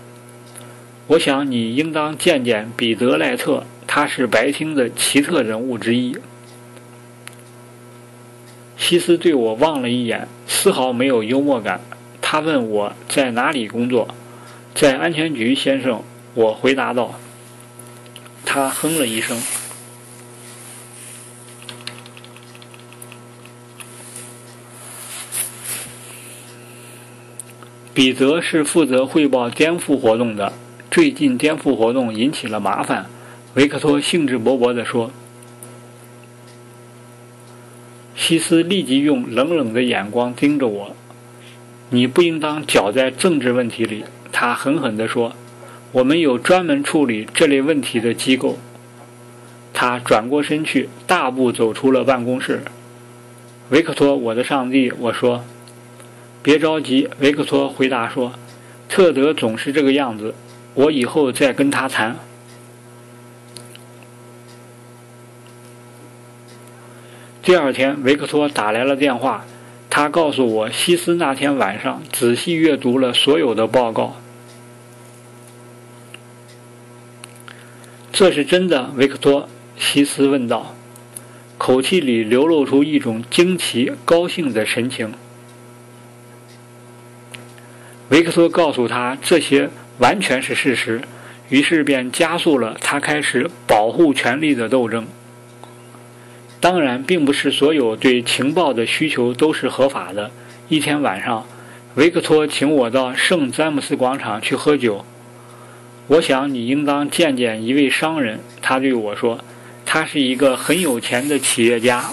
[1.07, 6.15] 我想你应当见见彼得·赖特，他是白厅的奇特人物之一。”
[8.77, 11.81] 西斯对我望了一眼，丝毫没有幽默感。
[12.21, 14.07] 他问我在哪里工作，
[14.75, 16.03] 在安全局，先生。
[16.35, 17.15] 我回答道。
[18.45, 19.41] 他哼了一声。
[27.97, 30.53] 彼得是负责汇报颠覆活动的。
[30.91, 33.07] 最近颠覆活动引起了麻烦，
[33.55, 35.09] 维克托兴致勃勃地说。
[38.15, 40.95] 西斯立即用冷冷的眼光盯着我
[41.89, 45.33] ：“你不应当搅在政治问题里。”他狠狠地说
[45.91, 48.59] ：“我们有专门处理这类问题的机构。”
[49.73, 52.61] 他转过身去，大步走出了办公室。
[53.71, 54.93] 维克托，我的上帝！
[54.99, 55.43] 我说。
[56.47, 58.31] 别着急，维克托回答说
[58.87, 60.33] ：“特德总是这个样子，
[60.75, 62.15] 我以后再跟他谈。”
[67.43, 69.45] 第二天，维克托打来了电话，
[69.89, 74.15] 他告诉我，西斯那天晚上仔细阅读了所有的报告。
[78.13, 80.73] 这是真的，维克托，西斯问道，
[81.57, 85.11] 口气里流露出一种惊奇、高兴的神情。
[88.09, 91.01] 维克托告诉他这些完全是事实，
[91.49, 95.05] 于是便加速了他开始保护权力的斗争。
[96.59, 100.31] 当然，并不是所有对情报的需求都是合法的。
[100.69, 101.45] 一天晚上，
[101.95, 105.05] 维克托请我到圣詹姆斯广场去喝酒。
[106.07, 109.39] 我想你应当见见一位商人，他对我说，
[109.85, 112.05] 他是一个很有钱的企业家。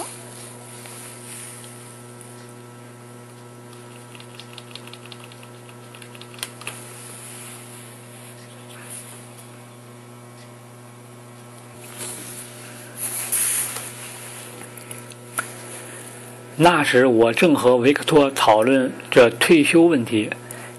[16.57, 20.29] 那时我正和维克托讨论着退休问题。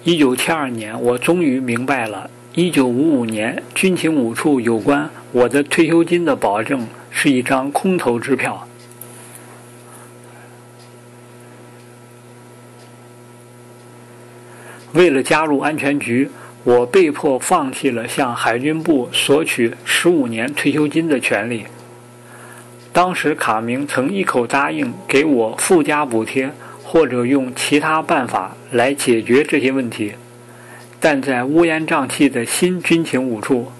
[0.04, 8.66] 一九七二年，我终于明白了，一九五五年军情五处有关我的退休金的保证是一张空头支票。
[14.92, 16.30] 为了加入安全局，
[16.64, 21.66] 我被迫放弃了向海军部索取十五年退休金的权利。
[22.96, 26.50] 当时卡明曾一口答应给我附加补贴，
[26.82, 30.14] 或者用其他办法来解决这些问题，
[30.98, 33.70] 但在乌烟瘴气的新军情五处，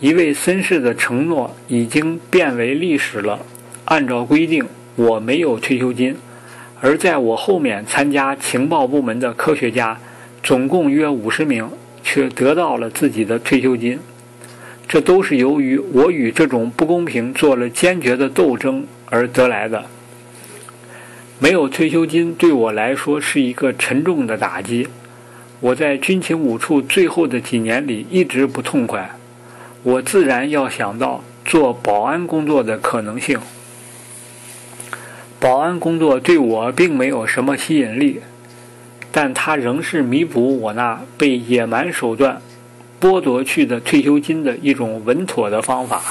[0.00, 3.40] 一位绅士的承诺已经变为历史了。
[3.84, 4.64] 按照规定，
[4.96, 6.16] 我没有退休金，
[6.80, 10.00] 而在我后面参加情报部门的科学家，
[10.42, 11.68] 总共约五十名，
[12.02, 13.98] 却得到了自己的退休金。
[14.86, 19.84] 这都是由于我与这种不公平做了坚决的斗争而得来的。
[21.38, 24.88] 没有退休金对我来说是一个沉重的打击。
[25.60, 29.10] 我在军情五处最后的几年里一直不痛快。
[29.82, 33.38] 我自然要想到做保安工作的可能性。
[35.40, 38.20] 保安工作对我并没有什么吸引力，
[39.12, 42.40] 但它仍是弥补我那被野蛮手段。
[43.00, 46.02] 剥夺去的退休金的一种稳妥的方法。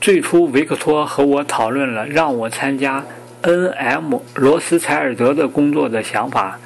[0.00, 3.04] 最初，维克托和我讨论了让我参加
[3.42, 4.18] N.M.
[4.34, 6.58] 罗斯柴尔德的工作的想法，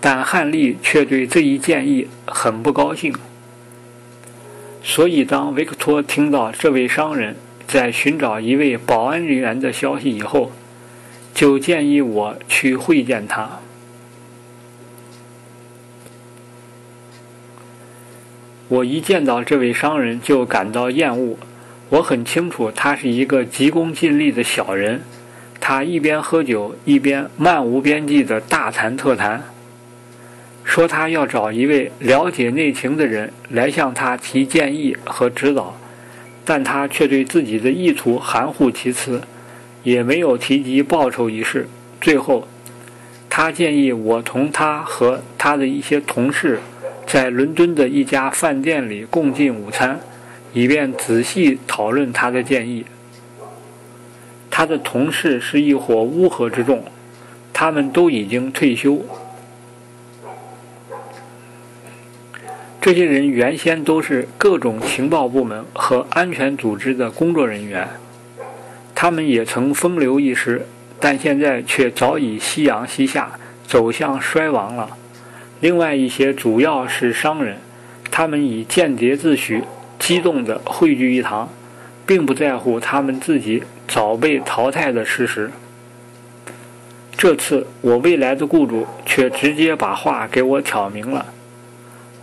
[0.00, 3.12] 但汉利却对这一建议很不高兴。
[4.84, 7.34] 所以，当维克托听到这位商人
[7.66, 10.52] 在寻找一位保安人员的消息以后，
[11.34, 13.58] 就建议我去会见他。
[18.68, 21.36] 我一见到这位商人就感到厌恶。
[21.88, 25.02] 我很清楚他是一个急功近利的小人。
[25.60, 29.42] 他一边喝酒，一边漫无边际的大谈特谈，
[30.64, 35.76] 说他要找一位了解内情的人来向他提建议和指导，
[36.44, 39.22] 但他却对自己的意图含糊其辞，
[39.82, 41.68] 也没有提及报酬一事。
[42.00, 42.46] 最后，
[43.30, 46.60] 他建议我同他和他的一些同事。
[47.06, 50.00] 在伦敦的一家饭店里共进午餐，
[50.52, 52.84] 以便仔细讨论他的建议。
[54.50, 56.82] 他的同事是一伙乌合之众，
[57.52, 59.04] 他们都已经退休。
[62.80, 67.88] 这些人原先都是各种情报部门和安全组织的工作人员，
[68.94, 70.66] 他们也曾风流一时，
[70.98, 73.32] 但现在却早已夕阳西下，
[73.66, 74.96] 走向衰亡了。
[75.60, 77.56] 另外一些主要是商人，
[78.10, 79.62] 他们以间谍自诩，
[79.98, 81.48] 激动地汇聚一堂，
[82.04, 85.50] 并不在乎他们自己早被淘汰的事实。
[87.16, 91.24] 这次我未来的雇主却直接把话给我挑明了。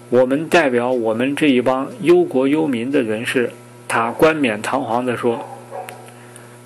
[0.10, 3.52] 我们代表我们这一帮忧国忧民的人士，
[3.88, 5.50] 他冠冕堂皇地说，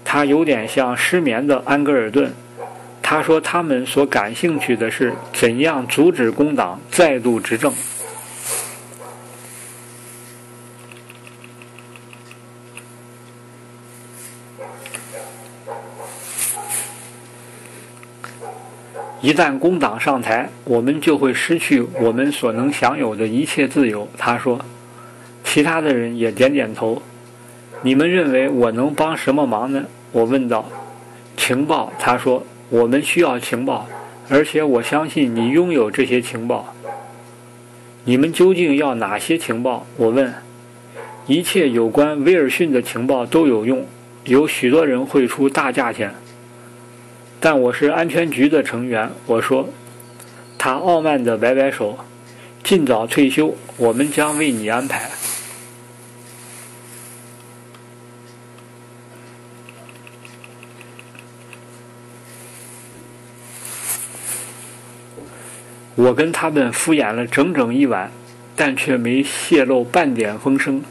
[0.04, 2.34] 他有点像失眠的安格尔顿。
[3.10, 7.72] 他说：“他们所感兴趣的是怎样阻止工党再度执政。”
[19.22, 24.06] 一旦工党上台，我们就会失去我们所能享有的一切自由。
[24.18, 24.60] 他说。
[25.46, 27.02] 其他的人也点点头。
[27.82, 29.86] 你们认为我能帮什么忙呢？
[30.12, 30.66] 我问道。
[31.38, 32.46] 情报，他说。
[32.70, 33.88] 我们需要情报，
[34.30, 36.74] 而且我相信你拥有这些情报。
[38.04, 39.86] 你们究竟要哪些情报？
[39.96, 40.34] 我问。
[41.28, 43.86] 一切有关威尔逊的情报都有用，
[44.24, 46.14] 有许多人会出大价钱。
[47.40, 49.70] 但我是安全局的成员，我说。
[50.58, 51.98] 他傲慢地摆摆手。
[52.64, 55.10] 尽早退休，我们将为你安排。
[65.98, 68.12] 我跟他们敷衍了整整一晚，
[68.56, 70.84] 但却没泄露半点风声。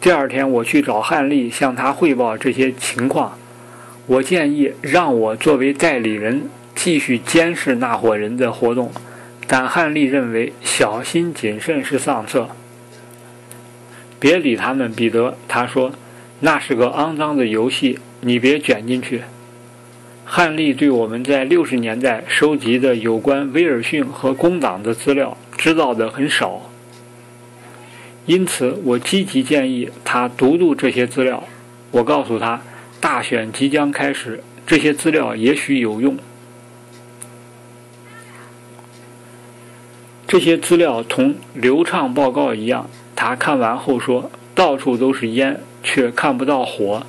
[0.00, 3.36] 第二天，我去找汉利，向他汇报这些情况。
[4.06, 6.42] 我建议让我作为代理人
[6.76, 8.92] 继续监视那伙人的活动，
[9.48, 12.48] 但汉利认为小心谨慎是上策。
[14.20, 15.90] 别理他们，彼得，他说，
[16.38, 19.22] 那是个肮脏的游戏，你别卷进去。
[20.24, 26.62] 汉利对我们在六十年代收集的有关威尔逊和工党的资料知道的很少，
[28.26, 31.44] 因此我积极建议他读读这些资料。
[31.90, 32.62] 我告诉他，
[33.00, 36.16] 大选即将开始，这些资料也许有用。
[40.26, 47.04] 这些资料同流畅报告一样，他看完后说：“到处都是烟，却看不到火。”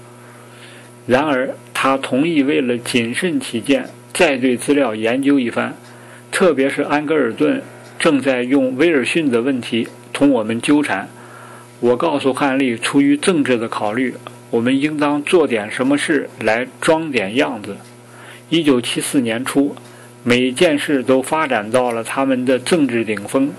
[1.08, 5.76] 然而，他同意为了谨慎起见，再对资料研究一番。
[6.32, 7.62] 特别是安格尔顿
[8.00, 11.10] 正在用威尔逊的问题同我们纠缠。
[11.82, 14.14] 我告诉汉利，出于政治的考虑，
[14.50, 17.76] 我们应当做点什么事来装点样子。
[18.48, 19.76] 一九七四年初，
[20.24, 23.52] 每件事都发展到了他们的政治顶峰，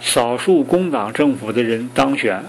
[0.00, 2.42] 少数工党政府的人当选，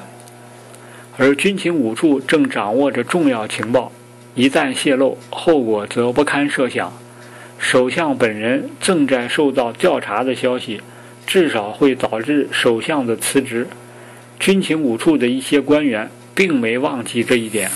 [1.18, 3.92] 而军情五处正掌握着重要情报。
[4.40, 6.94] 一旦泄露，后果则不堪设想。
[7.58, 10.82] 首相本人正在受到调查的消息，
[11.28, 13.68] 至少会导致首相的辞职。
[14.40, 17.70] 军情五处的一些官员并没忘记这一点。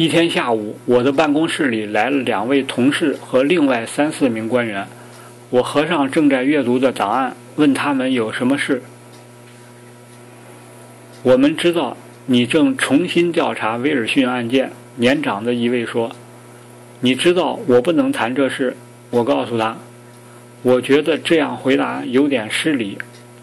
[0.00, 4.86] 一天下午，我的办公室里来了两位同事和另外三四名官员。
[5.50, 8.80] 我合上正在阅读的档案，问他们有什么事。
[11.22, 14.72] 我们知道你正重新调查威尔逊案件。
[14.96, 16.10] 年长的一位说
[17.00, 18.74] ：“你知道我不能谈这事。”
[19.12, 19.76] 我告诉他
[20.64, 22.96] ：“我觉得这样回答有点失礼，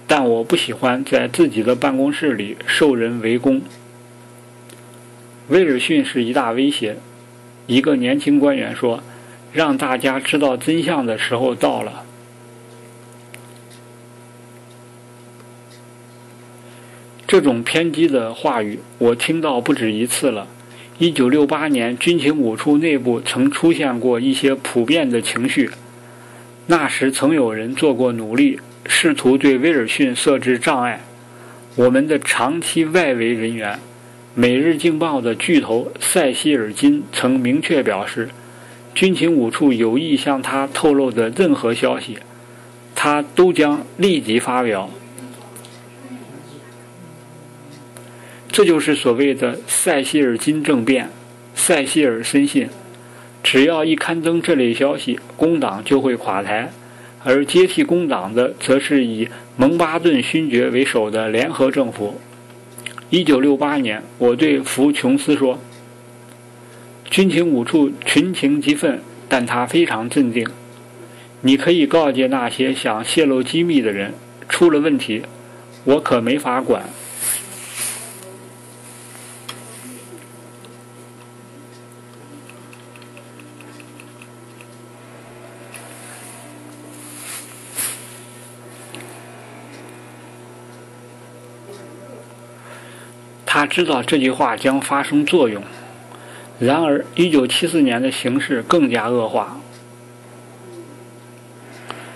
[0.08, 3.62] 但我不喜欢在自己的办公室里受人围攻。”
[5.50, 6.98] 威尔逊是一大威胁，
[7.68, 9.02] 一个年轻官员说
[9.54, 12.04] ：“让大家知道真相的时候到了。”
[17.26, 20.48] 这种偏激的话语我听到不止一次了。
[20.98, 25.70] 一九六八年，军情五处内部曾出现过一些普遍的情绪，
[26.66, 31.02] 那时曾有人做过努力，试图对威尔逊设置障碍。
[31.76, 33.74] 我们的长期外围人员。
[34.40, 38.30] 《每日镜报》的巨头塞西尔金曾明确表示，
[38.94, 42.20] 军情五处有意向他透露的任何消息，
[42.94, 44.92] 他都将立即发表。
[48.52, 51.10] 这就是所谓的塞西尔金政变。
[51.56, 52.70] 塞西尔深信，
[53.42, 56.72] 只要一刊登这类消息，工党就会垮台，
[57.24, 62.22] 而接替工党的，则是以蒙巴顿勋爵为首的联合政府。
[63.10, 65.58] 一九六八年，我对福琼斯说
[67.10, 69.00] ：“军情五处群情激愤，
[69.30, 70.46] 但他非常镇定。
[71.40, 74.14] 你可以告诫那些想泄露机密的人，
[74.50, 75.22] 出了问题，
[75.86, 76.84] 我可没法管。”
[93.68, 95.62] 知道这句话将发生作用。
[96.60, 99.60] 然而，1974年的形势更加恶化。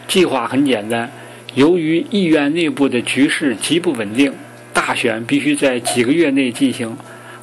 [0.08, 1.12] 计划很简单：
[1.54, 4.34] 由于议院内部的局势极不稳定，
[4.74, 6.98] 大选必须在几个月内进行。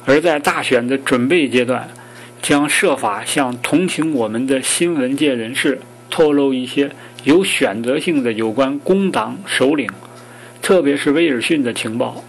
[0.05, 1.87] 而在大选的准备阶段，
[2.41, 5.79] 将设法向同情我们的新闻界人士
[6.09, 6.91] 透露一些
[7.23, 9.89] 有选择性的有关工党首领，
[10.61, 12.23] 特别是威尔逊的情报。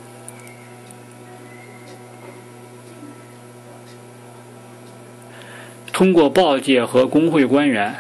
[6.01, 7.95] 通过报界和工会官员，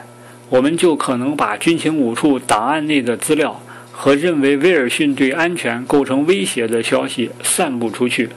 [0.48, 3.60] 我们就可能把军情五处档案内的资料
[3.92, 8.30] 和认为威尔逊对安全构成威胁的消息散布出去。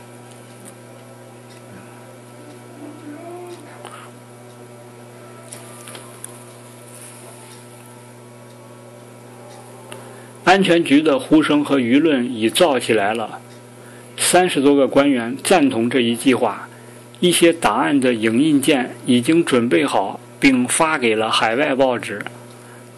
[10.43, 13.39] 安全局的呼声和舆论已燥起来了，
[14.17, 16.67] 三十多个官员赞同这一计划。
[17.23, 22.21] 一些档案的影印件已经准备好，并发给了海外报纸。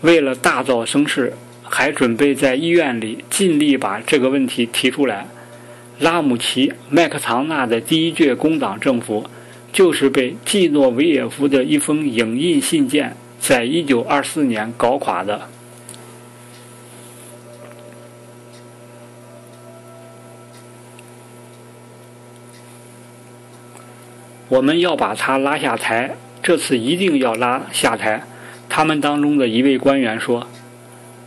[0.02, 5.28] 为了大造声势，还准备在医院里尽力把这个问题提出来。
[6.00, 9.30] 拉姆齐·麦克唐纳的第一届工党政府，
[9.72, 15.48] 就是被季诺维也夫的一封影印信件，在1924年搞垮的。
[24.48, 28.24] 我们要把他拉下台，这次一定要拉下台。
[28.70, 30.48] 他们当中的一位官员说：“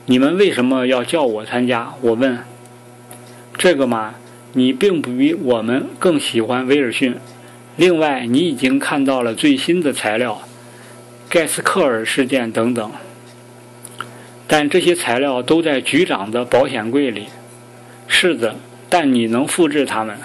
[0.07, 2.39] 你们为什么要叫我参加？”我问
[3.59, 4.15] ：“这个嘛，
[4.53, 7.17] 你并不比我们更喜欢威尔逊。
[7.77, 10.43] 另外，你已经看到了最新的材料，
[11.29, 12.91] 盖斯克尔事件等等。”
[14.47, 17.27] 但这些材料都在局长的保险柜里。
[18.07, 18.57] 是的，
[18.89, 20.17] 但你能复制它们。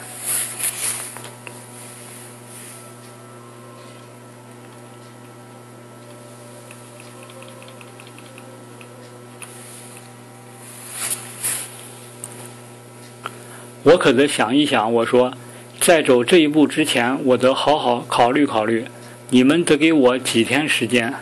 [13.83, 14.93] 我可得想一想。
[14.93, 15.33] 我说，
[15.79, 18.85] 在走这一步之前，我得好好考虑考虑。
[19.29, 21.13] 你们得给我几天时间。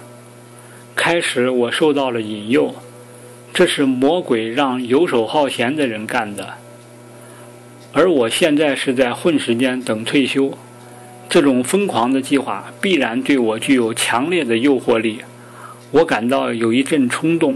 [0.96, 2.76] 开始，我受到了引诱。
[3.54, 6.54] 这是魔鬼让游手好闲的人干的，
[7.92, 10.58] 而我现在是在混时间等退休。
[11.28, 15.20] 这种疯狂的计划必然对我具有强烈的诱惑力。
[15.92, 17.56] 我感到有一阵冲动。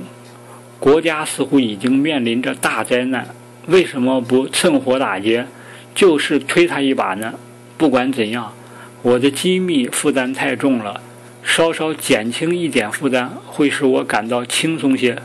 [0.79, 3.27] 国家似乎已经面临着大灾难，
[3.67, 5.47] 为什么不趁火打劫，
[5.93, 7.33] 就是推他一把呢？
[7.77, 8.53] 不管怎样，
[9.01, 11.01] 我的机密负担太重了，
[11.43, 15.17] 稍稍减轻一点负担，会使我感到轻松些。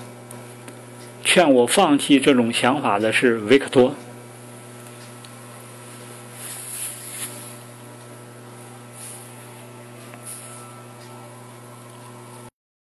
[1.23, 3.95] 劝我放弃这种想法的是维克托。